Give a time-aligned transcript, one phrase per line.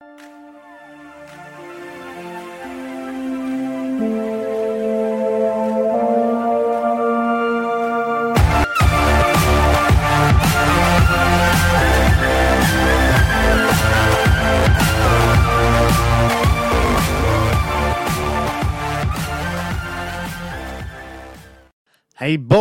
[0.00, 0.45] you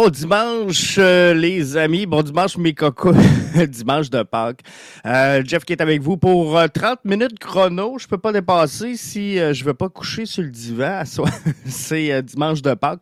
[0.06, 2.06] bon dimanche, euh, les amis.
[2.06, 3.16] Bon dimanche, mes cocos.
[3.68, 4.60] dimanche de Pâques.
[5.04, 7.98] Euh, Jeff qui est avec vous pour 30 euh, minutes chrono.
[7.98, 11.02] Je peux pas dépasser si je veux pas coucher sur le divan.
[11.66, 13.02] C'est dimanche de Pâques.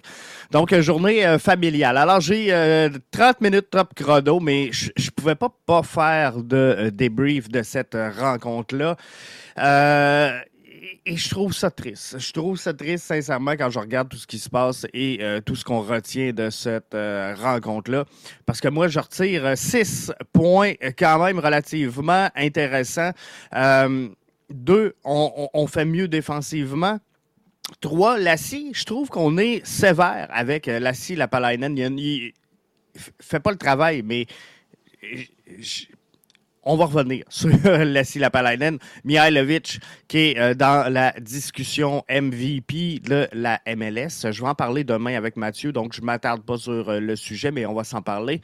[0.52, 1.97] Donc, journée familiale.
[1.97, 2.47] Alors, j'ai
[3.11, 7.97] 30 minutes top chrono, mais je, je pouvais pas pas faire de débrief de cette
[8.17, 8.95] rencontre-là
[11.05, 12.19] et je trouve ça triste.
[12.19, 15.39] Je trouve ça triste, sincèrement, quand je regarde tout ce qui se passe et euh,
[15.39, 18.05] tout ce qu'on retient de cette euh, rencontre-là.
[18.45, 23.11] Parce que moi, je retire six points quand même relativement intéressants.
[23.55, 24.09] Euh,
[24.49, 26.99] deux, on, fait mieux défensivement.
[27.80, 31.77] Trois, Lassie, je trouve qu'on est sévère avec Lassie Lapalainen.
[31.77, 32.33] Il, il,
[33.19, 34.27] fait pas le travail, mais
[36.66, 38.80] on va revenir sur Lassie Lapalainen.
[39.03, 44.31] Mihailovic, qui est euh, dans la discussion MVP de la MLS.
[44.31, 47.16] Je vais en parler demain avec Mathieu, donc je ne m'attarde pas sur euh, le
[47.16, 48.42] sujet, mais on va s'en parler.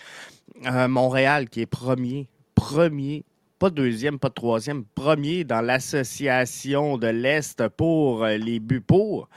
[0.66, 3.23] Euh, Montréal, qui est premier, premier,
[3.58, 9.30] pas deuxième, pas troisième, premier dans l'association de l'Est pour les buts pour.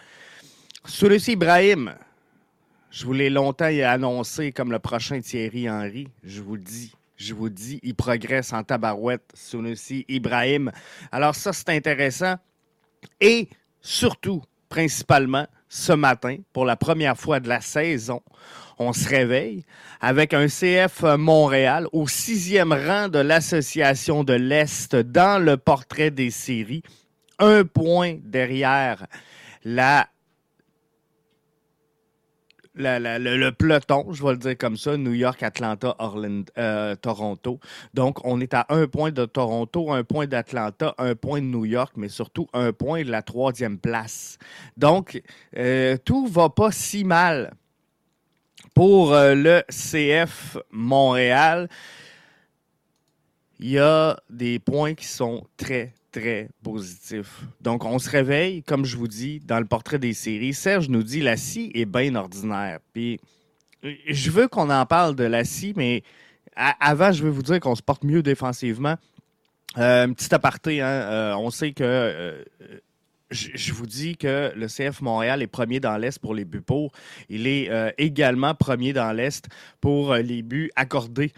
[0.85, 1.95] Sulussi Ibrahim,
[2.91, 7.35] je vous l'ai longtemps annoncé comme le prochain Thierry Henry, je vous le dis je
[7.35, 10.71] vous dis, il progresse en tabarouette, Sunusi Ibrahim.
[11.11, 12.35] Alors ça, c'est intéressant.
[13.21, 13.49] Et
[13.81, 18.21] surtout, principalement, ce matin, pour la première fois de la saison,
[18.79, 19.65] on se réveille
[20.01, 26.31] avec un CF Montréal au sixième rang de l'Association de l'Est dans le portrait des
[26.31, 26.83] séries,
[27.39, 29.07] un point derrière
[29.65, 30.09] la
[32.75, 37.61] le, peloton, je vais le dire comme ça, New York, Atlanta, Orlando, euh, Toronto.
[37.95, 41.65] Donc, on est à un point de Toronto, un point d'Atlanta, un point de New
[41.65, 44.39] York, mais surtout un point de la troisième place.
[44.77, 45.23] Donc,
[45.57, 47.53] euh, tout va pas si mal
[48.75, 51.69] pour euh, le CF Montréal.
[53.59, 57.41] Il y a des points qui sont très, très positif.
[57.61, 60.55] Donc, on se réveille, comme je vous dis, dans le portrait des séries.
[60.55, 62.79] Serge nous dit la scie est bien ordinaire.
[62.93, 63.19] Puis,
[63.83, 66.03] je veux qu'on en parle de la scie, mais
[66.55, 68.97] avant, je veux vous dire qu'on se porte mieux défensivement.
[69.79, 72.45] Euh, un petit aparté, hein, euh, on sait que euh,
[73.31, 76.93] je, vous dis que le CF Montréal est premier dans l'Est pour les buts pour.
[77.31, 79.49] Il est également premier dans l'Est
[79.81, 81.33] pour les buts accordés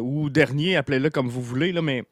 [0.00, 2.04] ou dernier, appelez-le comme vous voulez, là, mais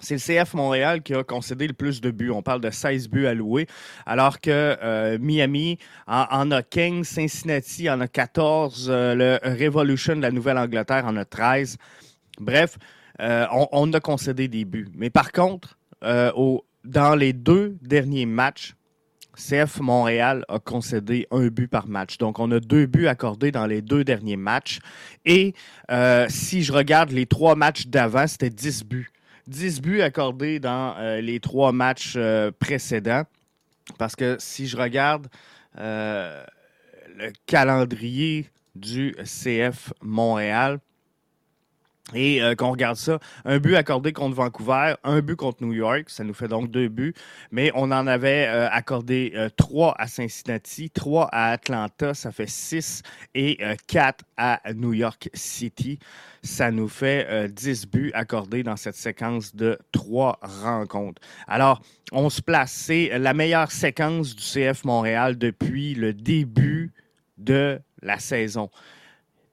[0.00, 2.30] c'est le CF Montréal qui a concédé le plus de buts.
[2.30, 3.66] On parle de 16 buts alloués,
[4.06, 10.22] alors que euh, Miami en, a 15, Cincinnati en a 14, euh, le Revolution de
[10.22, 11.76] la Nouvelle-Angleterre en a 13.
[12.40, 12.76] Bref,
[13.20, 14.88] euh, on, a concédé des buts.
[14.94, 18.74] Mais par contre, dans les deux derniers matchs,
[19.36, 22.18] CF Montréal a concédé un but par match.
[22.18, 24.80] Donc, on a deux buts accordés dans les deux derniers matchs.
[25.24, 25.54] Et
[26.28, 29.13] si je regarde les trois matchs d'avant, c'était 10 buts.
[29.46, 33.24] 10 buts accordés dans euh, les trois matchs euh, précédents.
[33.98, 35.28] Parce que si je regarde
[35.78, 36.44] euh,
[37.16, 40.80] le calendrier du CF Montréal,
[42.12, 46.22] et qu'on regarde ça, un but accordé contre Vancouver, un but contre New York, ça
[46.22, 47.14] nous fait donc deux buts,
[47.50, 53.02] mais on en avait accordé trois à Cincinnati, trois à Atlanta, ça fait six,
[53.34, 55.98] et quatre à New York City
[56.44, 61.20] ça nous fait 10 euh, buts accordés dans cette séquence de trois rencontres.
[61.48, 61.80] Alors,
[62.12, 62.70] on se place.
[62.70, 66.92] C'est la meilleure séquence du CF Montréal depuis le début
[67.38, 68.70] de la saison.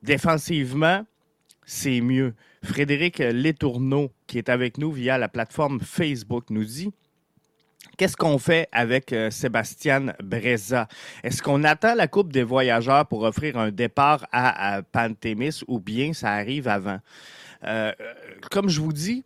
[0.04, 1.06] Défensivement,
[1.72, 2.34] c'est mieux.
[2.64, 6.92] Frédéric Letourneau, qui est avec nous via la plateforme Facebook, nous dit
[7.98, 10.90] Qu'est-ce qu'on fait avec euh, Sébastien Breza?
[11.24, 16.12] Est-ce qu'on attend la Coupe des voyageurs pour offrir un départ à, Pantémis ou bien
[16.12, 17.00] ça arrive avant?
[17.64, 17.94] Euh,
[18.52, 19.24] comme je vous dis,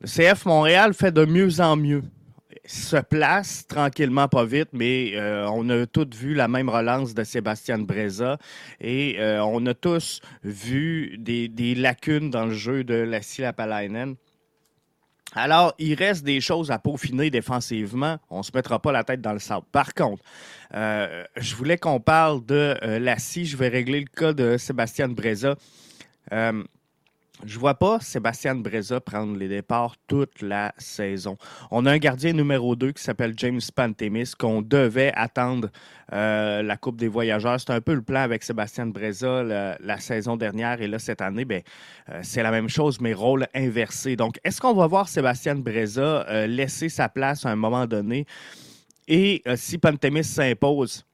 [0.00, 2.02] le CF Montréal fait de mieux en mieux.
[2.70, 7.24] Se place tranquillement, pas vite, mais euh, on a tous vu la même relance de
[7.24, 8.36] Sébastien Breza
[8.78, 14.16] et on a tous vu des, lacunes dans le jeu de la Lapalainen.
[15.34, 18.18] Alors, il reste des choses à peaufiner défensivement.
[18.30, 19.66] On ne se mettra pas la tête dans le sable.
[19.70, 20.22] Par contre,
[20.74, 23.44] euh, je voulais qu'on parle de euh, la scie.
[23.44, 25.56] Je vais régler le cas de Sébastien Breza.
[27.44, 31.38] Je vois pas Sébastien Breza prendre les départs toute la saison.
[31.70, 35.68] On a un gardien numéro 2 qui s'appelle James Pantemis qu'on devait attendre
[36.12, 37.60] euh, la Coupe des Voyageurs.
[37.60, 41.44] C'est un peu le plan avec Sébastien Breza la, saison dernière et là cette année,
[41.44, 41.62] ben,
[42.10, 44.16] euh, c'est la même chose mais rôle inversé.
[44.16, 48.26] Donc, est-ce qu'on va voir Sébastien Breza euh, laisser sa place à un moment donné?
[49.06, 51.07] Et si Pantemis s'impose?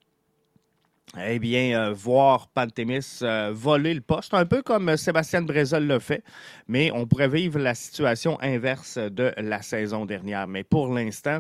[1.23, 5.87] Eh bien, euh, voir Pantémis euh, voler le poste, un peu comme euh, Sébastien Brézol
[5.87, 6.25] l'a fait,
[6.67, 10.49] mais on pourrait vivre la situation inverse de la saison dernière.
[10.49, 11.39] Mais pour l'instant,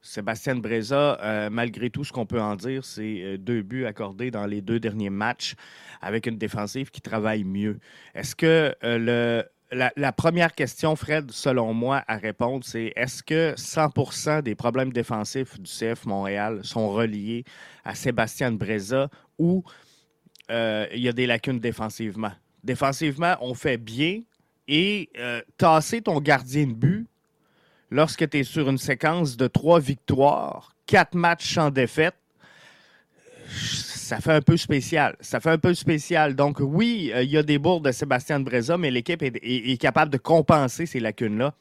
[0.00, 4.60] Sébastien Breza, malgré tout ce qu'on peut en dire, c'est deux buts accordés dans les
[4.60, 5.56] deux derniers matchs
[6.00, 7.80] avec une défensive qui travaille mieux.
[8.14, 14.42] Est-ce que le la, première question, Fred, selon moi, à répondre, c'est est-ce que 100%
[14.42, 17.44] des problèmes défensifs du CF Montréal sont reliés
[17.84, 19.08] à Sébastien Breza
[19.38, 19.64] ou
[20.50, 22.32] euh, il y a des lacunes défensivement?
[22.62, 24.22] Défensivement, on fait bien
[24.68, 27.06] et euh, tasser ton gardien de but
[27.90, 32.16] lorsque tu es sur une séquence de trois victoires, quatre matchs en défaite,
[34.06, 35.16] ça fait un peu spécial.
[35.20, 36.36] Ça fait un peu spécial.
[36.36, 40.12] Donc, oui, euh, il y a des bourdes de Sébastien Breza, mais l'équipe est, capable
[40.12, 41.52] de compenser ces lacunes-là.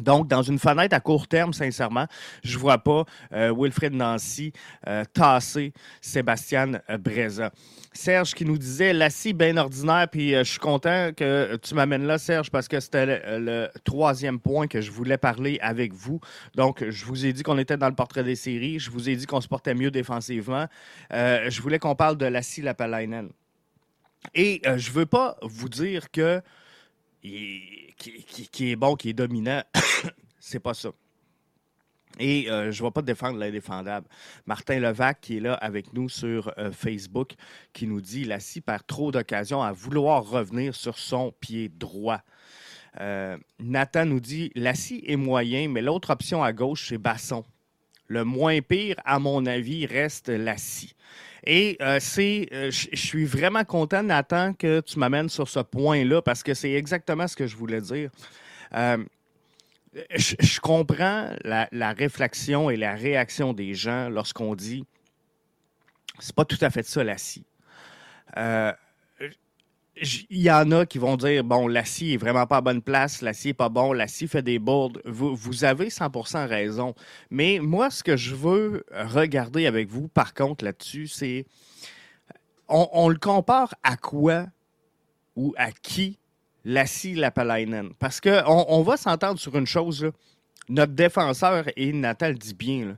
[0.00, 2.06] Donc, dans une fenêtre à court terme, sincèrement,
[2.44, 4.52] je ne vois pas euh, Wilfred Nancy
[4.86, 7.50] euh, tasser Sébastien Breza.
[7.92, 12.18] Serge qui nous disait Lassie bien ordinaire, puis je suis content que tu m'amènes là,
[12.18, 16.20] Serge, parce que c'était le, troisième point que je voulais parler avec vous.
[16.54, 19.16] Donc, je vous ai dit qu'on était dans le portrait des séries, je vous ai
[19.16, 20.66] dit qu'on se portait mieux défensivement.
[21.10, 23.30] je voulais qu'on parle de Lassie Lapalainen.
[24.36, 26.40] Et je ne veux pas vous dire que
[28.00, 29.62] qui, est bon, qui est dominant.
[30.40, 30.90] c'est pas ça.
[32.18, 34.08] Et euh, je ne vais pas défendre l'indéfendable.
[34.46, 37.34] Martin Levac, qui est là avec nous sur euh, Facebook,
[37.72, 42.22] qui nous dit Lassie perd trop d'occasions à vouloir revenir sur son pied droit.
[43.00, 47.44] Euh, Nathan nous dit Lassie est moyen, mais l'autre option à gauche, c'est Basson.
[48.10, 50.96] Le moins pire, à mon avis, reste Lassie.
[51.46, 56.20] Et euh, c'est, euh, je suis vraiment content, Nathan, que tu m'amènes sur ce point-là
[56.20, 58.10] parce que c'est exactement ce que je voulais dire.
[58.74, 58.98] Euh,
[60.10, 64.84] je, comprends la, réflexion et la réaction des gens lorsqu'on dit
[66.18, 67.44] c'est pas tout à fait ça, la scie
[69.96, 73.22] il y en a qui vont dire bon, l'acier est vraiment pas à bonne place,
[73.22, 75.00] l'acier est pas bon, l'acier fait des bourdes.
[75.04, 76.94] Vous, vous avez 100% raison.
[77.30, 81.44] Mais moi, ce que je veux regarder avec vous, par contre, là-dessus, c'est
[82.68, 84.46] on, le compare à quoi
[85.34, 86.18] ou à qui
[86.64, 87.90] Lassie Lapalainen?
[87.98, 90.10] Parce qu'on on va s'entendre sur une chose.
[90.68, 92.96] Notre défenseur, et Natal dit bien,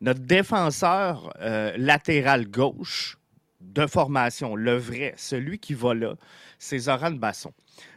[0.00, 3.16] notre défenseur euh, latéral gauche,
[3.62, 6.14] de formation, le vrai, celui qui va là,
[6.58, 7.52] c'est Zoran Basson.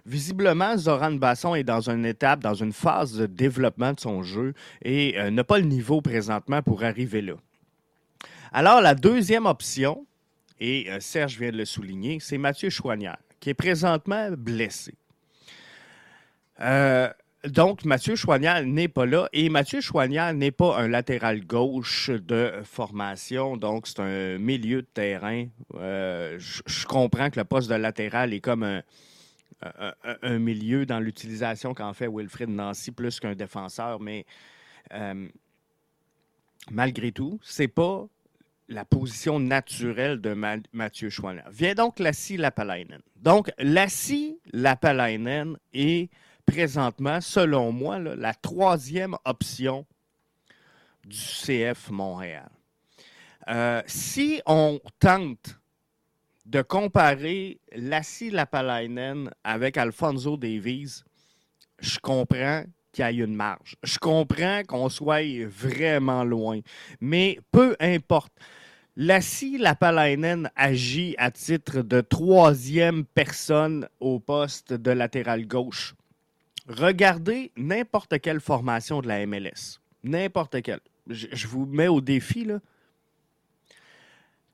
[0.05, 4.53] Visiblement, Zoran Basson est dans une étape, dans une phase de développement de son jeu
[4.83, 7.35] et euh, n'a pas le niveau présentement pour arriver là.
[8.51, 10.05] Alors, la deuxième option,
[10.59, 14.93] et euh, Serge vient de le souligner, c'est Mathieu Chouanière, qui est présentement blessé.
[16.61, 17.09] Euh,
[17.47, 19.29] donc, Mathieu Choignard n'est pas là.
[19.33, 23.57] Et Mathieu Choignard n'est pas un latéral gauche de formation.
[23.57, 25.45] Donc, c'est un milieu de terrain.
[25.75, 31.93] Euh, je comprends que le poste de latéral est comme un, milieu dans l'utilisation qu'en
[31.93, 33.99] fait Wilfred Nancy plus qu'un défenseur.
[33.99, 34.25] Mais
[34.93, 35.27] euh,
[36.71, 38.05] malgré tout, c'est pas
[38.67, 40.35] la position naturelle de
[40.73, 41.49] Mathieu Choignard.
[41.51, 43.01] Vient donc Lassie Lapalainen.
[43.17, 46.09] Donc, Lassie Lapalainen est
[46.45, 49.85] présentement, selon moi, la troisième option
[51.05, 52.49] du CF Montréal.
[53.47, 55.59] Euh, si on tente
[56.45, 61.03] de comparer Lassie Lapalainen avec Alfonso Davies,
[61.79, 63.75] je comprends qu'il y ait une marge.
[63.83, 66.61] Je comprends qu'on soit vraiment loin.
[67.01, 68.33] Mais peu importe.
[68.97, 75.95] Lassie Lapalainen agit à titre de troisième personne au poste de latéral gauche.
[76.67, 79.79] Regardez n'importe quelle formation de la MLS.
[80.03, 80.79] N'importe quelle.
[81.07, 82.59] Je, vous mets au défi, là.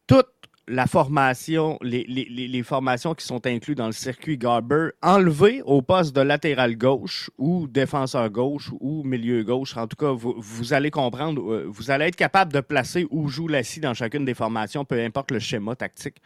[0.08, 0.28] Toute
[0.68, 6.22] la formation, les, formations qui sont incluses dans le circuit Garber, enlevées au poste de
[6.22, 9.78] latéral gauche ou défenseur gauche ou milieu gauche.
[9.78, 13.48] En tout cas, vous, allez comprendre, euh, vous allez être capable de placer où joue
[13.48, 16.18] Lassie dans chacune des formations, peu importe le schéma tactique.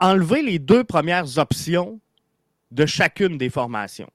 [0.00, 2.00] enlevez les deux premières options
[2.70, 4.10] de chacune des formations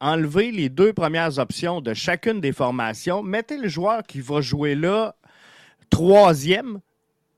[0.00, 4.74] enlevez les deux premières options de chacune des formations, mettez le joueur qui va jouer
[4.74, 5.16] là
[5.90, 6.80] troisième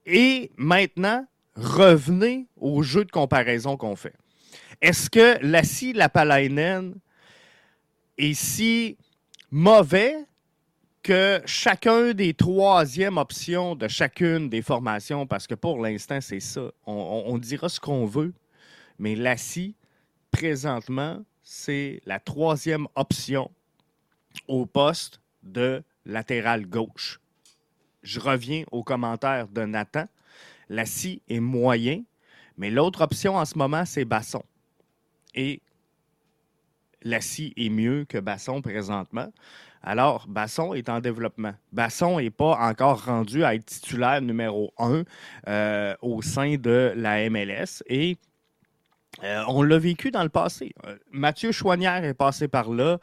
[0.06, 4.14] et maintenant revenez au jeu de comparaison qu'on fait.
[4.80, 6.94] Est-ce que Lassie Lapalainen
[8.16, 8.96] est si
[9.50, 10.16] mauvais
[11.02, 16.70] que chacun des troisièmes options de chacune des formations, parce que pour l'instant, c'est ça.
[16.86, 18.34] On, dira ce qu'on veut,
[18.98, 19.74] mais Lassie,
[20.30, 23.50] présentement, c'est la troisième option
[24.48, 27.20] au poste de latéral gauche.
[28.02, 30.04] Je reviens aux commentaires de Nathan.
[30.68, 32.02] Lassie est moyen,
[32.58, 34.42] mais l'autre option en ce moment, c'est Basson.
[35.34, 35.62] Et
[37.02, 39.32] Lassie est mieux que Basson présentement.
[39.82, 41.54] Alors, Basson est en développement.
[41.72, 45.02] Basson n'est pas encore rendu à être titulaire numéro un
[45.48, 47.82] euh, au sein de la MLS.
[47.86, 48.18] Et
[49.24, 50.72] euh, on l'a vécu dans le passé.
[50.86, 52.98] Euh, Mathieu Chouanière est passé par là.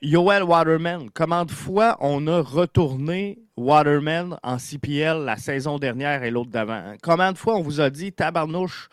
[0.00, 6.30] Yoel Waterman, combien de fois on a retourné Waterman en CPL la saison dernière et
[6.30, 6.94] l'autre d'avant?
[7.02, 8.88] Combien de fois on vous a dit, tabarnouche,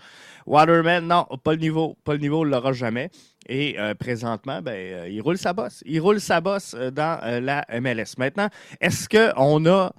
[0.46, 3.12] Waterman, non, pas le niveau, pas le niveau, on ne l'aura jamais.
[3.48, 5.84] Et euh, présentement, ben, euh, il roule sa bosse.
[5.86, 8.18] Il roule sa bosse euh, dans la MLS.
[8.18, 8.50] Maintenant,
[8.82, 9.94] est-ce qu'on a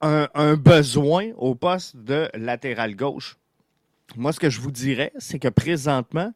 [0.00, 3.36] un, besoin au poste de latéral gauche?
[4.16, 6.32] Moi, ce que je vous dirais, c'est que présentement,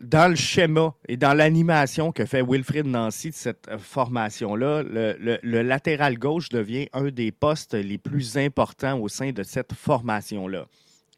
[0.00, 6.18] dans le schéma et dans l'animation que fait Wilfrid Nancy de cette formation-là, le, latéral
[6.18, 10.66] gauche devient un des postes les plus importants au sein de cette formation-là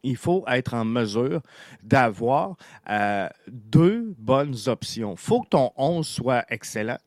[0.04, 1.42] il faut être en mesure
[1.82, 2.56] d'avoir
[2.88, 5.12] euh, deux bonnes options.
[5.12, 6.98] Il faut que ton 11 soit excellent.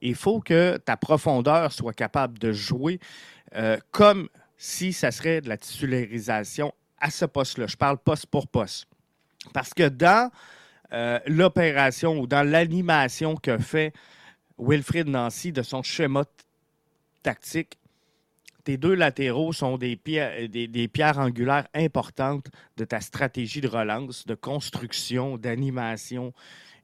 [0.00, 3.00] Il faut que ta profondeur soit capable de jouer
[3.54, 7.66] euh, comme si ça serait de la titularisation à ce poste-là.
[7.66, 8.86] Je parle poste pour poste.
[9.52, 10.30] Parce que dans
[10.92, 13.92] euh, l'opération ou dans l'animation que fait
[14.58, 16.24] Wilfrid Nancy de son schéma
[17.22, 17.78] tactique,
[18.64, 24.26] tes deux latéraux sont des pierres, des, pierres angulaires importantes de ta stratégie de relance,
[24.26, 26.34] de construction, d'animation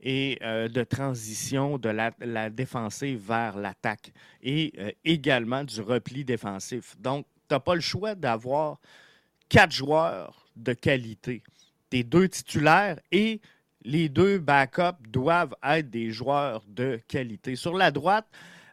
[0.01, 6.95] et euh, de transition de la, défensive vers l'attaque et euh, également du repli défensif.
[7.01, 8.79] Donc, tu n'as pas le choix d'avoir
[9.55, 11.45] quatre joueurs de qualité.
[11.89, 13.41] Tes deux titulaires et
[13.85, 17.55] les deux backups doivent être des joueurs de qualité.
[17.55, 18.27] Sur la droite,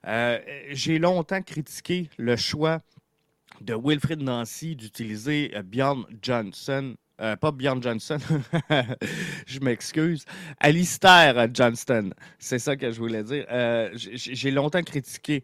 [0.08, 0.40] euh,
[0.72, 2.82] j'ai longtemps critiqué le choix
[3.60, 6.96] de Wilfrid Nancy d'utiliser euh, Bjorn Johnson.
[7.20, 8.18] Euh, pas Bjorn Johnson,
[9.46, 10.26] je m'excuse.
[10.60, 12.10] Alistair Johnston,
[12.40, 13.46] c'est ça que je voulais dire.
[13.94, 15.44] J'ai longtemps critiqué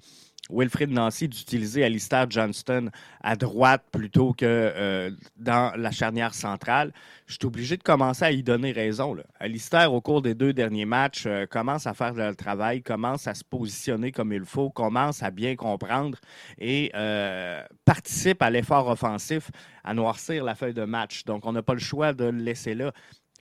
[0.49, 2.89] Wilfrid Nancy d'utiliser Alistair Johnston
[3.21, 6.91] à droite plutôt que euh, dans la charnière centrale,
[7.25, 9.13] je suis obligé de commencer à y donner raison.
[9.13, 9.23] Là.
[9.39, 13.33] Alistair, au cours des deux derniers matchs, euh, commence à faire le travail, commence à
[13.33, 16.17] se positionner comme il faut, commence à bien comprendre
[16.57, 19.51] et euh, participe à l'effort offensif
[19.83, 21.23] à noircir la feuille de match.
[21.25, 22.91] Donc, on n'a pas le choix de le laisser là.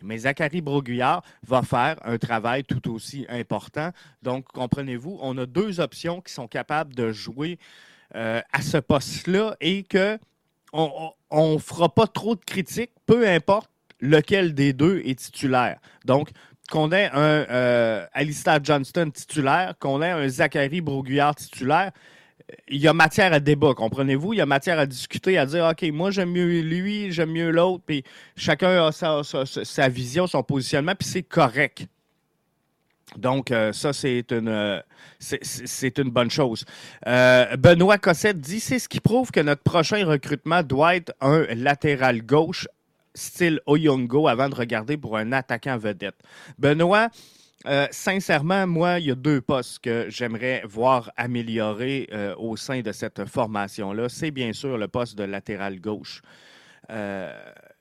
[0.03, 3.91] Mais Zachary Broguillard va faire un travail tout aussi important.
[4.23, 7.59] Donc, comprenez-vous, on a deux options qui sont capables de jouer
[8.15, 10.19] euh, à ce poste-là et que
[10.73, 15.79] on ne fera pas trop de critiques, peu importe lequel des deux est titulaire.
[16.05, 16.31] Donc,
[16.71, 21.93] qu'on ait un euh, Alistair Johnston titulaire, qu'on ait un Zachary Broguillard titulaire,
[22.69, 24.33] il y a matière à débat, comprenez-vous?
[24.33, 27.51] Il y a matière à discuter, à dire, OK, moi, j'aime mieux lui, j'aime mieux
[27.51, 28.05] l'autre, puis
[28.37, 31.87] chacun a sa, vision, son positionnement, puis c'est correct.
[33.17, 34.81] Donc, euh, ça, c'est une, euh,
[35.99, 36.65] une bonne chose.
[37.07, 41.47] Euh, Benoît Cossette dit c'est ce qui prouve que notre prochain recrutement doit être un
[41.55, 42.69] latéral gauche
[43.15, 46.17] style Oyongo avant de regarder pour un attaquant vedette.
[46.59, 47.09] Benoît,
[47.65, 52.81] euh, sincèrement, moi, il y a deux postes que j'aimerais voir améliorer euh, au sein
[52.83, 54.09] de cette formation-là.
[54.09, 56.21] C'est bien sûr le poste de latéral gauche.
[56.91, 57.33] Euh,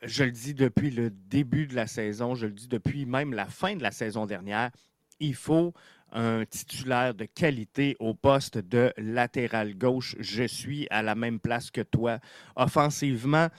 [0.02, 3.46] je le dis depuis le début de la saison, je le dis depuis même la
[3.46, 4.72] fin de la saison dernière,
[5.20, 5.74] il faut
[6.12, 10.16] un titulaire de qualité au poste de latéral gauche.
[10.20, 12.20] Je suis à la même place que toi.
[12.56, 13.50] Offensivement,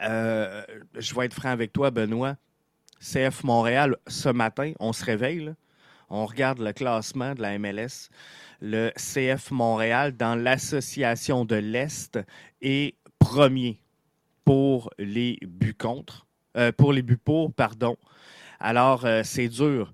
[0.00, 2.36] je vais être franc avec toi, Benoît.
[3.04, 5.52] CF Montréal, ce matin, on se réveille,
[6.08, 8.08] on regarde le classement de la MLS.
[8.62, 12.18] Le CF Montréal, dans l'association de l'Est,
[12.62, 13.78] est premier
[14.46, 17.98] pour les buts contre, euh, pour les buts pour, pardon.
[18.58, 19.92] Alors, euh, c'est dur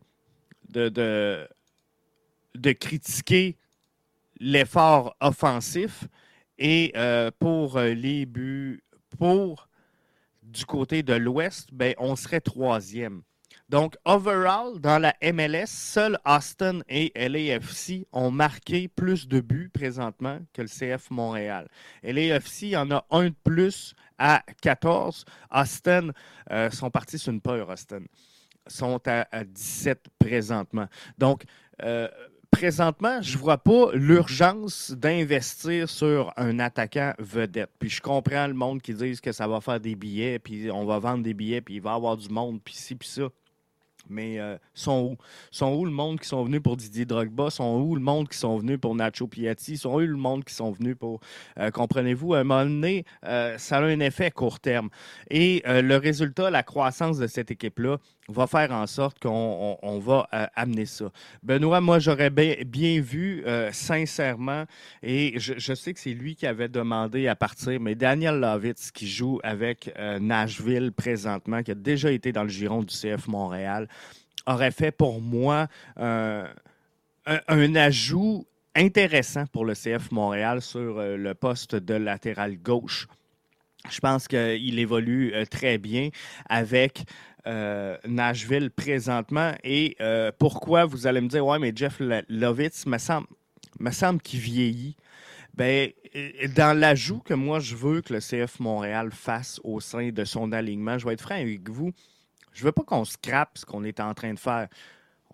[0.68, 1.48] de,
[2.78, 3.56] critiquer
[4.38, 6.04] l'effort offensif
[6.58, 8.84] et euh, pour les buts
[9.18, 9.68] pour
[10.50, 13.22] du côté de l'Ouest, ben, on serait troisième.
[13.68, 20.40] Donc, overall, dans la MLS, seuls Austin et LAFC ont marqué plus de buts présentement
[20.52, 21.68] que le CF Montréal.
[22.02, 25.24] LAFC en a un de plus à 14.
[25.52, 26.10] Austin
[26.72, 28.02] sont partis sur une peur, Austin.
[28.66, 30.88] Sont à, 17 présentement.
[31.16, 31.44] Donc,
[32.50, 37.70] présentement, je ne vois pas l'urgence d'investir sur un attaquant vedette.
[37.78, 40.84] Puis je comprends le monde qui dit que ça va faire des billets, puis on
[40.84, 43.28] va vendre des billets, puis il va y avoir du monde, puis ci, puis ça.
[44.08, 45.16] Mais euh, sont où?
[45.50, 47.48] Sont où le monde qui sont venus pour Didier Drogba?
[47.50, 49.76] Sont où le monde qui sont venus pour Nacho Piatti?
[49.76, 51.20] Sont où le monde qui sont venus pour...
[51.58, 54.90] Euh, comprenez-vous, à un moment donné, euh, ça a un effet court terme.
[55.30, 57.98] Et le résultat, la croissance de cette équipe-là,
[58.30, 61.06] va faire en sorte qu'on va euh, amener ça.
[61.42, 64.64] Benoît, moi, j'aurais bien, vu, euh, sincèrement,
[65.02, 69.08] et je, sais que c'est lui qui avait demandé à partir, mais Daniel Lovitz, qui
[69.08, 73.88] joue avec euh, Nashville présentement, qui a déjà été dans le giron du CF Montréal,
[74.46, 76.46] aurait fait pour moi un,
[77.26, 83.06] un, ajout intéressant pour le CF Montréal sur le poste de latéral gauche.
[83.88, 86.10] Je pense qu'il évolue très bien
[86.48, 87.04] avec
[87.46, 89.52] euh, Nashville présentement.
[89.64, 93.26] Et euh, pourquoi vous allez me dire, ouais, mais Jeff Lovitz me semble,
[93.78, 94.96] me semble qu'il vieillit.
[95.54, 95.90] Ben,
[96.54, 100.52] dans l'ajout que moi je veux que le CF Montréal fasse au sein de son
[100.52, 101.92] alignement, je vais être franc avec vous.
[102.52, 104.68] Je veux pas qu'on scrape ce qu'on est en train de faire.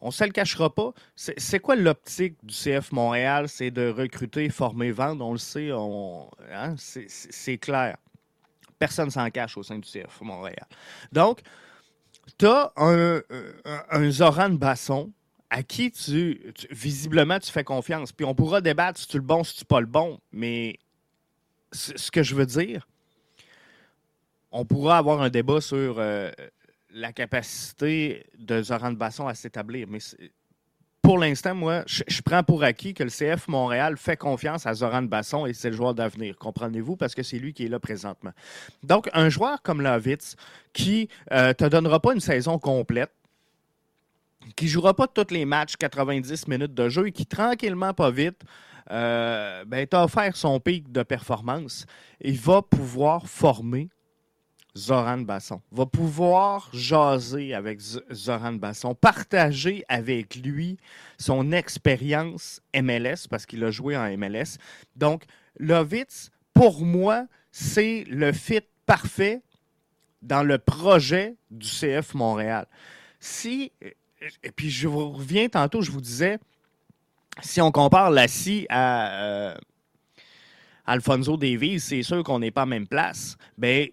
[0.01, 0.93] On ne se le cachera pas.
[1.15, 3.49] C'est quoi l'optique du CF Montréal?
[3.49, 5.25] C'est de recruter, former, vendre?
[5.25, 7.97] On le sait, hein, c'est clair.
[8.79, 10.67] Personne s'en cache au sein du CF Montréal.
[11.13, 11.41] Donc,
[12.39, 13.21] tu as un,
[13.91, 15.13] un, Zoran Basson
[15.51, 18.13] à qui tu, visiblement tu fais confiance.
[18.13, 20.79] Puis on pourra débattre si tu le bon, si tu pas le bon, mais
[21.73, 22.87] ce que je veux dire,
[24.51, 26.31] on pourra avoir un débat sur euh,
[26.91, 29.87] la capacité de Zoran Basson à s'établir.
[29.89, 29.99] Mais
[31.07, 35.03] pour l'instant, moi, je, prends pour acquis que le CF Montréal fait confiance à Zoran
[35.03, 36.37] Basson et c'est le joueur d'avenir.
[36.37, 36.97] Comprenez-vous?
[36.97, 38.33] Parce que c'est lui qui est là présentement.
[38.83, 40.35] Donc, un joueur comme Lovitz
[40.73, 43.13] qui ne euh, te donnera pas une saison complète,
[44.57, 48.43] qui jouera pas tous les matchs 90 minutes de jeu et qui, tranquillement, pas vite,
[48.91, 51.87] euh, ben, t'a offert son pic de performance.
[52.21, 53.91] Il va pouvoir former
[54.77, 57.81] Zoran Basson, va pouvoir jaser avec
[58.13, 60.77] Zoran Basson, partager avec lui
[61.19, 64.59] son expérience MLS, parce qu'il a joué en MLS.
[64.95, 65.25] Donc,
[65.59, 69.43] Lovitz, pour moi, c'est le fit parfait
[70.21, 72.67] dans le projet du CF Montréal.
[73.19, 73.73] Si,
[74.43, 76.39] et puis je vous reviens tantôt, je vous disais,
[77.41, 79.55] si on compare la scie à euh,
[80.85, 83.37] Alfonso Davies, c'est sûr qu'on n'est pas à même place.
[83.59, 83.93] Ben, tu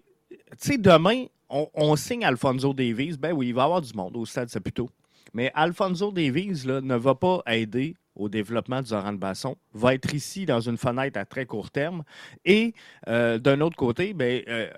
[0.57, 3.17] sais, demain, on, signe Alfonso Davies.
[3.17, 4.89] Ben oui, il va y avoir du monde au stade plutôt.
[5.33, 10.13] Mais Alfonso Davies là, ne va pas aider au développement du Zoran Basson, va être
[10.13, 12.03] ici dans une fenêtre à très court terme.
[12.45, 12.73] Et
[13.07, 14.69] euh, d'un autre côté, ben, euh,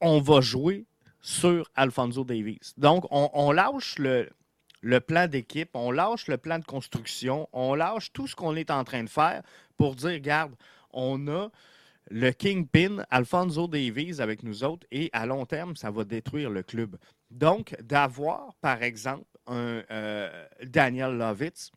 [0.00, 0.84] on va jouer
[1.20, 2.72] sur Alfonso Davies.
[2.76, 4.28] Donc, on, lâche le,
[4.80, 8.70] le plan d'équipe, on lâche le plan de construction, on lâche tout ce qu'on est
[8.70, 9.42] en train de faire
[9.76, 10.52] pour dire, regarde,
[10.92, 11.50] on a
[12.08, 16.62] le Kingpin, Alfonso Davies avec nous autres, et à long terme, ça va détruire le
[16.62, 16.96] club.
[17.30, 21.70] Donc, d'avoir, par exemple, un euh, Daniel Lovitz,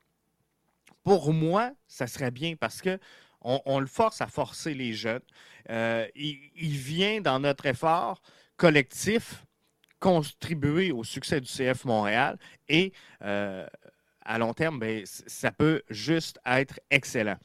[1.03, 2.97] pour moi, ça serait bien parce que
[3.43, 5.21] on, le force à forcer les jeunes.
[5.69, 8.21] Euh, il, vient dans notre effort
[8.55, 9.45] collectif
[9.99, 12.37] contribuer au succès du CF Montréal
[12.69, 13.67] et euh,
[14.21, 17.37] à long terme, ben, ça peut juste être excellent.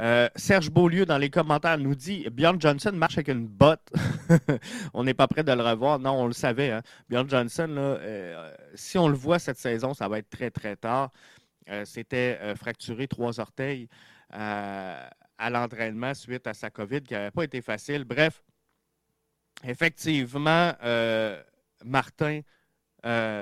[0.00, 3.92] Euh, Serge Beaulieu, dans les commentaires, nous dit Bjorn Johnson marche avec une botte.
[4.94, 5.98] on n'est pas prêt de le revoir.
[5.98, 6.70] Non, on le savait.
[6.70, 6.82] Hein.
[7.08, 11.10] Bjorn Johnson, euh, si on le voit cette saison, ça va être très, très tard.
[11.68, 13.88] Euh, c'était fracturé trois orteils
[14.30, 18.04] à l'entraînement suite à sa COVID qui n'avait pas été facile.
[18.04, 18.42] Bref,
[19.62, 20.72] effectivement,
[21.84, 22.40] Martin,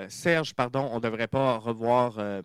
[0.09, 2.43] Serge, pardon, on ne devrait pas revoir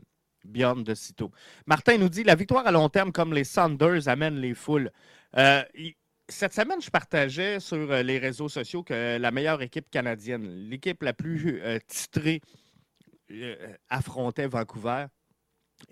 [1.66, 4.92] Martin nous dit la victoire à long terme comme les Sanders amène les foules.
[5.38, 5.64] Euh,
[6.28, 11.04] cette semaine, je partageais sur euh, les réseaux sociaux que la meilleure équipe canadienne, l'équipe
[11.04, 12.42] la plus euh, titrée,
[13.90, 15.08] affrontait Vancouver.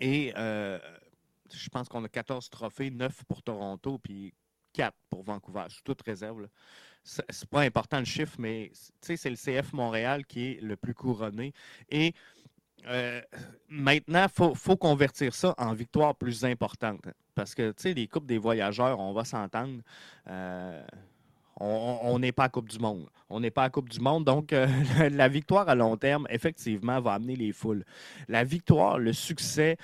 [0.00, 4.32] Et je pense qu'on a 14 trophées, 9 pour Toronto, puis
[4.72, 6.48] 4 pour Vancouver, sous toute réserve.
[7.02, 11.52] C'est pas important le chiffre, mais c'est le CF Montréal qui est le plus couronné.
[11.90, 12.14] Et
[12.86, 13.20] euh,
[13.68, 17.00] maintenant, il faut, convertir ça en victoire plus importante.
[17.34, 19.80] Parce que, tu sais, les Coupes des voyageurs, on va s'entendre.
[20.28, 20.84] Euh,
[21.60, 23.08] on n'est pas à Coupe du Monde.
[23.30, 24.24] On n'est pas à Coupe du Monde.
[24.24, 24.66] Donc, euh,
[25.10, 27.84] la victoire à long terme, effectivement, va amener les foules.
[28.28, 29.76] La victoire, le succès,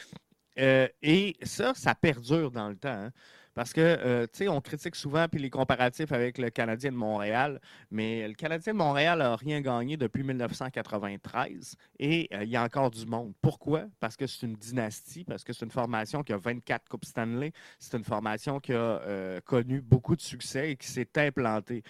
[0.56, 2.88] et ça, ça perdure dans le temps.
[2.90, 3.12] Hein.
[3.60, 6.96] Parce que, euh, tu sais, on critique souvent puis les comparatifs avec le Canadien de
[6.96, 12.56] Montréal, mais le Canadien de Montréal n'a rien gagné depuis 1993 et euh, il y
[12.56, 13.34] a encore du monde.
[13.42, 13.84] Pourquoi?
[14.00, 17.52] Parce que c'est une dynastie, parce que c'est une formation qui a 24 Coupes Stanley,
[17.78, 21.82] c'est une formation qui a euh, connu beaucoup de succès et qui s'est implantée.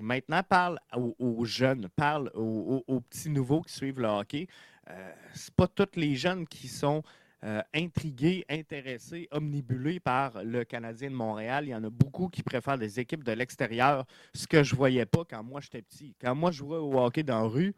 [0.00, 4.48] Maintenant, parle aux, jeunes, parle aux, petits nouveaux qui suivent le hockey.
[4.90, 7.04] Euh, c'est pas tous les jeunes qui sont
[7.44, 11.66] euh, intrigués, intéressés, omnibulés par le Canadien de Montréal.
[11.66, 14.04] Il y en a beaucoup qui préfèrent des équipes de l'extérieur,
[14.34, 16.14] ce que je ne voyais pas quand moi j'étais petit.
[16.20, 17.74] Quand moi je jouais au hockey dans la rue,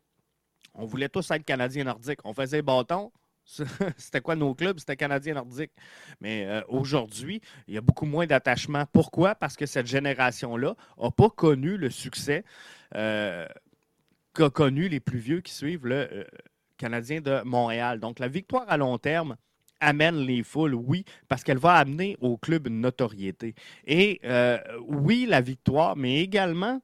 [0.74, 2.20] on voulait tous être Canadiens nordiques.
[2.24, 3.10] On faisait bâton,
[3.96, 4.78] C'était quoi nos clubs?
[4.78, 5.72] C'était Canadien nordique.
[6.20, 8.84] Mais euh, aujourd'hui, il y a beaucoup moins d'attachement.
[8.92, 9.34] Pourquoi?
[9.34, 12.44] Parce que cette génération-là n'a pas connu le succès
[12.94, 13.46] euh,
[14.34, 16.26] qu'a connu les plus vieux qui suivent le
[16.76, 18.00] Canadien de Montréal.
[18.00, 19.36] Donc, la victoire à long terme
[19.80, 23.54] amène les foules, oui, parce qu'elle va amener au club une notoriété.
[23.86, 24.20] Et
[24.88, 26.80] oui, la victoire, mais également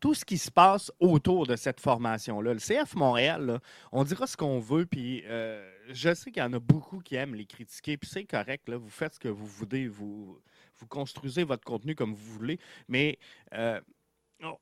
[0.00, 2.54] tout ce qui se passe autour de cette formation-là.
[2.54, 3.60] Le CF Montréal,
[3.92, 7.16] on dira ce qu'on veut, puis euh, je sais qu'il y en a beaucoup qui
[7.16, 10.38] aiment les critiquer, puis c'est correct, vous faites ce que vous voulez, vous,
[10.76, 13.18] vous construisez votre contenu comme vous voulez, mais
[13.54, 13.80] euh,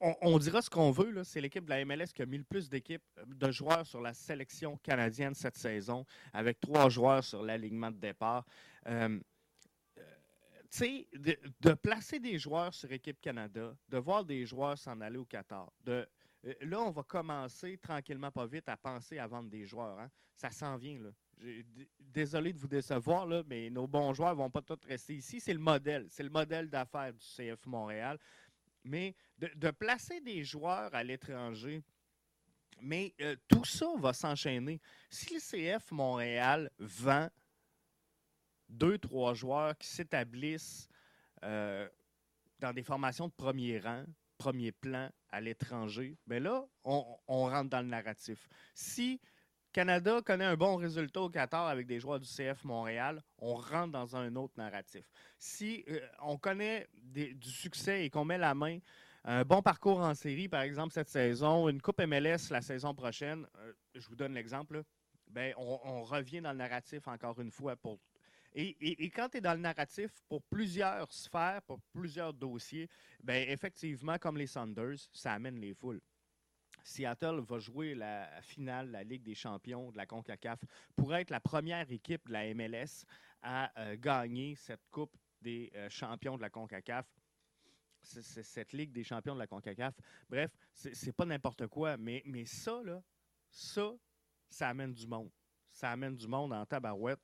[0.01, 1.25] on, dira ce qu'on veut.
[1.25, 4.15] C'est l'équipe de la MLS qui a mis le plus d'équipes de joueurs sur la
[4.15, 8.45] sélection canadienne cette saison, avec trois joueurs sur l'alignement de départ.
[8.87, 9.19] Euh,
[10.81, 15.25] de, de, placer des joueurs sur Équipe Canada, de voir des joueurs s'en aller au
[15.25, 15.71] Qatar,
[16.47, 19.99] euh, là, on va commencer tranquillement, pas vite, à penser à vendre des joueurs.
[19.99, 20.11] Hein.
[20.37, 20.99] Ça s'en vient.
[21.99, 25.41] Désolé de vous décevoir, mais nos bons joueurs ne vont pas tous rester ici.
[25.41, 26.07] C'est le modèle.
[26.11, 28.19] C'est le modèle d'affaires du CF Montréal.
[28.85, 31.83] Mais de, placer des joueurs à l'étranger,
[32.81, 34.81] mais euh, tout ça va s'enchaîner.
[35.09, 37.29] Si le CF Montréal vend
[38.69, 40.89] deux, trois joueurs qui s'établissent
[41.45, 41.89] euh,
[42.59, 44.05] dans des formations de premier rang,
[44.37, 48.49] premier plan à l'étranger, bien là, on, rentre dans le narratif.
[48.75, 49.21] Si
[49.75, 53.91] Canada connaît un bon résultat au Qatar avec des joueurs du CF Montréal, on rentre
[53.91, 55.05] dans un autre narratif.
[55.37, 58.79] Si euh, on connaît du succès et qu'on met la main,
[59.25, 63.49] un bon parcours en série, par exemple, cette saison, une Coupe MLS la saison prochaine,
[63.59, 64.85] euh, je vous donne l'exemple,
[65.27, 67.75] ben, on, revient dans le narratif encore une fois
[68.55, 72.89] et, quand tu es dans le narratif pour plusieurs sphères, pour plusieurs dossiers,
[73.25, 76.01] ben effectivement, comme les Saunders, ça amène les foules.
[76.85, 80.61] Seattle va jouer la finale de la Ligue des champions de la CONCACAF
[80.95, 83.07] pour être la première équipe de la MLS
[83.43, 87.07] à euh, gagner cette Coupe des euh, champions de la CONCACAF.
[88.03, 89.95] Cette Ligue des champions de la CONCACAF.
[90.29, 93.03] Bref, c'est, pas n'importe quoi, mais, mais ça, là,
[93.51, 93.95] ça,
[94.51, 95.31] ça amène du monde.
[95.73, 97.23] Ça amène du monde en tabarouette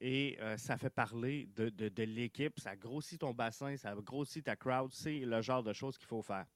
[0.00, 4.90] et euh, ça fait parler de, l'équipe, ça grossit ton bassin, ça grossit ta crowd,
[4.90, 6.46] c'est le genre de choses qu'il faut faire.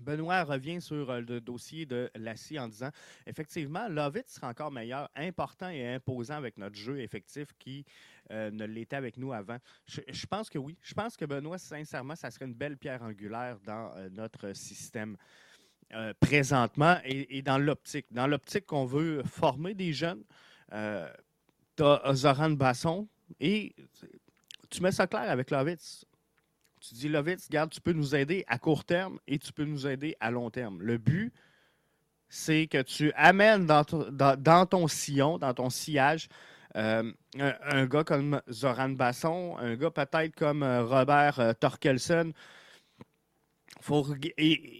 [0.00, 2.90] Benoît revient sur euh, le dossier de Lassie en disant
[3.26, 7.84] effectivement, Lovitz sera encore meilleur, important et imposant avec notre jeu effectif qui
[8.30, 9.58] euh, ne l'était avec nous avant.
[9.86, 10.76] Je, pense que oui.
[10.82, 15.16] Je pense que Benoît, sincèrement, ça serait une belle pierre angulaire dans notre système.
[16.20, 18.06] présentement et, dans l'optique.
[18.12, 20.22] Dans l'optique qu'on veut former des jeunes,
[20.70, 23.08] tu Zoran Basson
[23.40, 23.74] et
[24.70, 26.04] tu mets ça clair avec Lovitz.
[26.80, 29.86] Tu dis, Lovitz, regarde, tu peux nous aider à court terme et tu peux nous
[29.86, 30.80] aider à long terme.
[30.80, 31.32] Le but,
[32.30, 36.28] c'est que tu amènes dans ton, sillon, dans ton sillage,
[36.76, 42.32] euh, un, gars comme Zoran Basson, un gars peut-être comme euh, Robert euh, Torkelson.
[43.78, 44.06] Il faut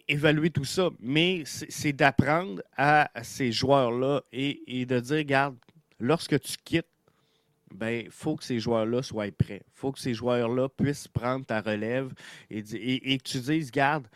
[0.09, 5.57] évaluer tout ça, mais c'est d'apprendre à ces joueurs-là et, et, de dire, regarde,
[5.99, 6.87] lorsque tu quittes,
[7.75, 9.63] ben, faut que ces joueurs-là soient prêts.
[9.75, 12.13] Faut que ces joueurs-là puissent prendre ta relève
[12.51, 14.07] et, que tu dises, garde,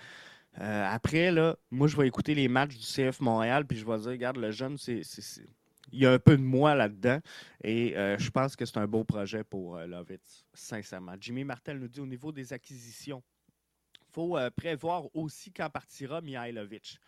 [0.60, 3.98] euh, après, là, moi, je vais écouter les matchs du CF Montréal, puis je vais
[3.98, 7.20] dire, regarde, le jeune, il y a un peu de moi là-dedans.
[7.62, 11.14] Et euh, je pense que c'est un beau projet pour euh, Lovitz, sincèrement.
[11.20, 13.22] Jimmy Martel nous dit au niveau des acquisitions,
[13.96, 17.00] il faut prévoir aussi quand partira Mihailovic.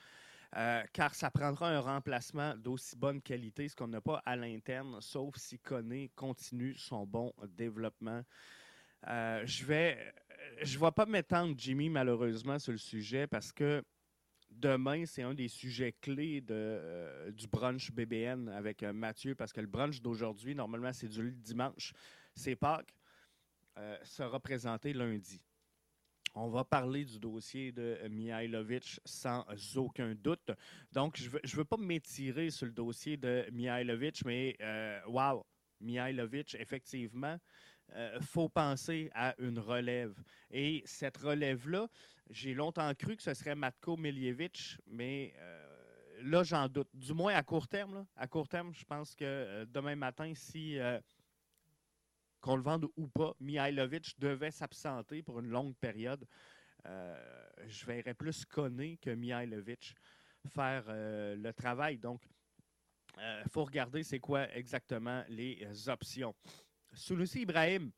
[0.54, 5.00] Euh, car ça prendra un remplacement d'aussi bonne qualité, ce qu'on n'a pas à l'interne,
[5.00, 8.22] sauf si Koné continue son bon développement.
[9.08, 10.14] Euh, je vais,
[10.62, 13.84] je vais pas m'étendre, Jimmy, malheureusement, sur le sujet parce que
[14.50, 19.60] demain, c'est un des sujets clés de, euh, du brunch BBN avec Mathieu, parce que
[19.60, 21.92] le brunch d'aujourd'hui, normalement, c'est du dimanche,
[22.34, 22.94] c'est Pâques,
[24.04, 25.38] sera présenté lundi.
[26.38, 29.42] On va parler du dossier de Mihailovic sans
[29.74, 30.50] aucun doute.
[30.92, 35.46] Donc, je ne veux, pas m'étirer sur le dossier de Mihailovic, mais euh, wow,
[35.80, 37.38] Mihailovic, effectivement,
[37.88, 40.14] il faut penser à une relève.
[40.50, 41.88] Et cette relève-là,
[42.28, 45.32] j'ai longtemps cru que ce serait Matko Miljevic, mais
[46.22, 46.90] là, j'en doute.
[46.92, 48.04] Du moins à court terme.
[48.14, 50.76] À court terme, je pense que demain matin, si
[52.40, 56.24] qu'on le vende ou pas, Mihailovic devait s'absenter pour une longue période.
[56.84, 59.94] je verrais plus Koné que Mihailovic
[60.54, 61.98] faire le travail.
[61.98, 62.20] Donc,
[63.16, 66.34] il euh, faut regarder c'est quoi exactement les euh, options.
[66.92, 67.90] Sunusi Ibrahim,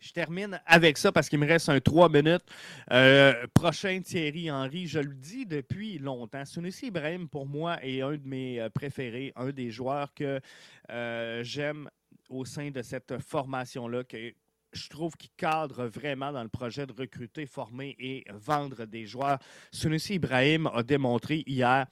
[0.00, 2.44] je termine avec ça parce qu'il me reste un 3 minutes.
[2.90, 6.44] Euh, prochain Thierry Henry, je le dis depuis longtemps.
[6.44, 10.40] Sunusi Ibrahim, pour moi, est un de mes préférés, un des joueurs que
[11.42, 11.88] j'aime
[12.32, 14.32] au sein de cette formation-là, que
[14.72, 19.38] je trouve qu'il cadre vraiment dans le projet de recruter, former et vendre des joueurs.
[19.70, 21.86] Sunusi Ibrahim a démontré hier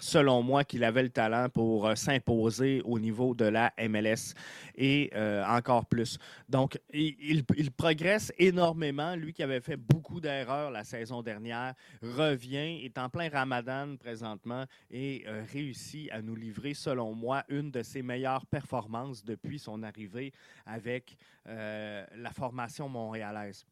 [0.00, 4.34] selon moi, qu'il avait le talent pour euh, s'imposer au niveau de la MLS
[4.76, 6.18] et euh, encore plus.
[6.48, 7.44] Donc, il,
[7.76, 9.14] progresse énormément.
[9.14, 14.64] Lui qui avait fait beaucoup d'erreurs la saison dernière revient, est en plein ramadan présentement
[14.90, 19.82] et euh, réussit à nous livrer, selon moi, une de ses meilleures performances depuis son
[19.82, 20.32] arrivée
[20.66, 23.64] avec la formation montréalaise.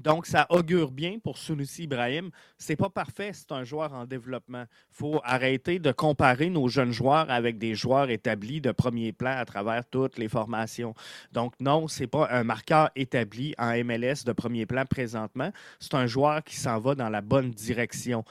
[0.00, 2.30] Donc, ça augure bien pour Sunusi Ibrahim.
[2.58, 4.64] C'est pas parfait, c'est un joueur en développement.
[4.90, 9.36] Il faut arrêter de comparer nos jeunes joueurs avec des joueurs établis de premier plan
[9.36, 10.94] à travers toutes les formations.
[11.32, 15.52] Donc, non, c'est pas un marqueur établi en MLS de premier plan présentement.
[15.78, 18.24] C'est un joueur qui s'en va dans la bonne direction.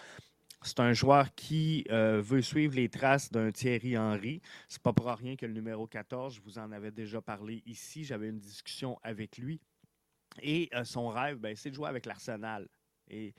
[0.64, 4.42] C'est un joueur qui euh, veut suivre les traces d'un Thierry Henry.
[4.68, 8.04] C'est pas pour rien que le numéro 14, je vous en avais déjà parlé ici.
[8.06, 9.60] J'avais une discussion avec lui
[10.42, 12.68] et euh, son rêve, ben, c'est de jouer avec l'Arsenal
[13.10, 13.34] et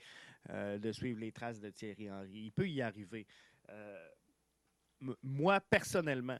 [0.49, 2.45] euh, de suivre les traces de Thierry Henry.
[2.45, 3.25] Il peut y arriver.
[3.69, 4.09] Euh,
[5.21, 6.39] moi, personnellement,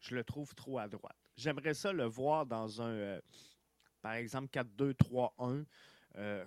[0.00, 1.16] je le trouve trop à droite.
[1.36, 3.20] J'aimerais ça le voir dans un,
[4.00, 5.64] par exemple, 4-2-3-1,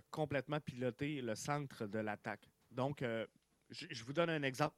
[0.09, 2.49] complètement piloter le centre de l'attaque.
[2.71, 3.03] Donc,
[3.69, 4.75] je, vous donne un exemple.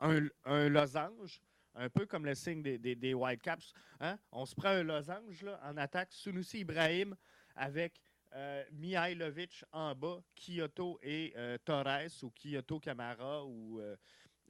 [0.00, 1.40] Un, losange,
[1.74, 3.72] un peu comme le signe des, des, Whitecaps.
[4.00, 4.18] Hein?
[4.30, 6.12] On se prend un losange là, en attaque.
[6.12, 7.16] Sunusi Ibrahim
[7.56, 8.00] avec
[8.34, 13.96] euh, Mihailovic en bas, Kyoto et euh, Torres ou Kyoto Camara ou euh,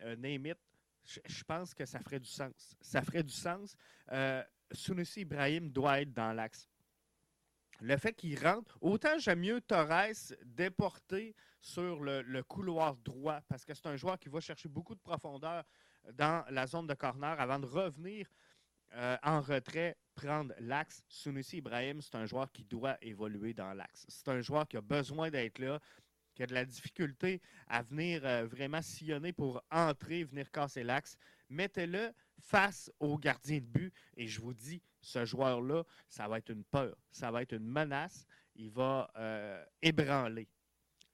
[0.02, 0.54] euh
[1.04, 2.76] je pense que ça ferait du sens.
[2.82, 3.74] Ça ferait du sens.
[4.70, 6.68] Sunusi Ibrahim doit être dans l'axe.
[7.80, 13.72] Le fait qu'il rentre, autant j'aime mieux Torres déporté sur le, couloir droit parce que
[13.72, 15.64] c'est un joueur qui va chercher beaucoup de profondeur
[16.12, 18.26] dans la zone de corner avant de revenir
[18.94, 21.02] euh, en retrait, prendre l'axe.
[21.08, 24.06] Sunusi Ibrahim, c'est un joueur qui doit évoluer dans l'axe.
[24.08, 25.78] C'est un joueur qui a besoin d'être là,
[26.34, 31.16] qui a de la difficulté à venir euh, vraiment sillonner pour entrer, venir casser l'axe.
[31.50, 36.50] Mettez-le face au gardien de but et je vous dis, ce joueur-là, ça va être
[36.50, 38.26] une peur, ça va être une menace.
[38.56, 40.48] Il va euh, ébranler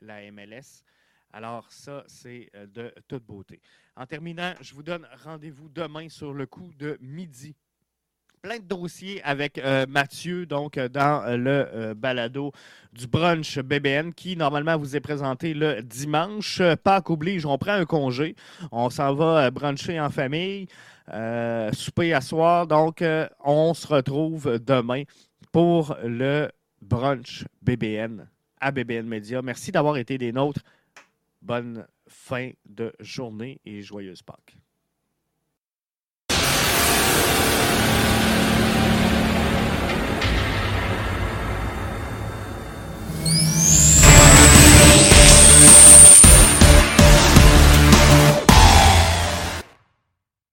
[0.01, 0.85] la MLS.
[1.33, 3.61] Alors ça, c'est de toute beauté.
[3.97, 7.57] En terminant, je vous donne rendez-vous demain sur le coup de midi
[8.45, 12.53] plein de dossiers avec euh, Mathieu, donc euh, dans euh, le balado
[12.93, 16.61] du brunch BBN qui normalement vous est présenté le dimanche.
[16.83, 18.37] Pâques oblige, on prend un congé,
[18.71, 20.67] on s'en va bruncher en famille,
[21.73, 22.67] souper à soir.
[22.67, 23.03] Donc,
[23.43, 25.05] on se retrouve demain
[25.51, 26.51] pour le
[26.83, 28.29] brunch BBN
[28.61, 29.41] à BBN Media.
[29.41, 30.61] Merci d'avoir été des nôtres.
[31.41, 34.57] Bonne fin de journée et joyeuse Pâques.